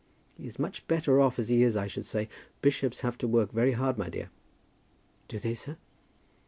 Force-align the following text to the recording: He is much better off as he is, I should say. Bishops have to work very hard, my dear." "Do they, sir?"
He 0.33 0.47
is 0.47 0.57
much 0.57 0.87
better 0.87 1.19
off 1.21 1.37
as 1.37 1.49
he 1.49 1.61
is, 1.61 1.77
I 1.77 1.85
should 1.85 2.07
say. 2.07 2.27
Bishops 2.63 3.01
have 3.01 3.19
to 3.19 3.27
work 3.27 3.51
very 3.51 3.73
hard, 3.73 3.99
my 3.99 4.09
dear." 4.09 4.31
"Do 5.27 5.37
they, 5.37 5.53
sir?" 5.53 5.77